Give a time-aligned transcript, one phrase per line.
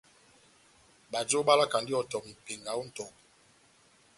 [1.11, 3.17] Bajo balakandi ihɔtɔ mepenga ó nʼtɔbu.